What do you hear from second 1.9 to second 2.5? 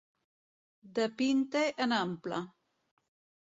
ample.